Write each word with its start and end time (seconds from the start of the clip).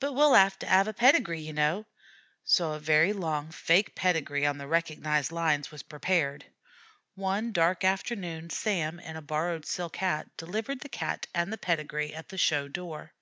"But 0.00 0.14
we'll 0.14 0.34
'ave 0.34 0.56
to 0.58 0.66
'ave 0.74 0.90
a 0.90 0.92
pedigree, 0.92 1.42
ye 1.42 1.52
kneow." 1.52 1.84
So 2.42 2.72
a 2.72 2.80
very 2.80 3.12
long 3.12 3.52
fake 3.52 3.94
pedigree 3.94 4.44
on 4.44 4.58
the 4.58 4.66
recognized 4.66 5.30
lines 5.30 5.70
was 5.70 5.84
prepared. 5.84 6.44
One 7.14 7.52
dark 7.52 7.84
afternoon 7.84 8.50
Sam, 8.50 8.98
in 8.98 9.14
a 9.14 9.22
borrowed 9.22 9.64
silk 9.64 9.98
hat, 9.98 10.36
delivered 10.36 10.80
the 10.80 10.88
Cat 10.88 11.28
and 11.32 11.52
the 11.52 11.56
pedigree 11.56 12.12
at 12.12 12.30
the 12.30 12.36
show 12.36 12.66
door. 12.66 13.12